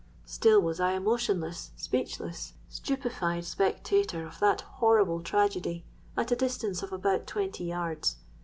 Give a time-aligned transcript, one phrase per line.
[0.25, 5.85] "Still was I a motionless, speechless, stupified spectator of that horrible tragedy,
[6.17, 8.15] at a distance of about twenty yards.